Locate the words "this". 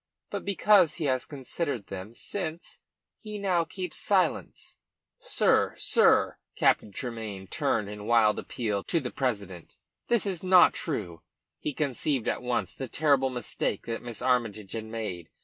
10.07-10.25